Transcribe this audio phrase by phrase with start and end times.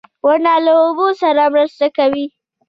[0.25, 2.25] •ونه له اوبو سره مرسته کوي.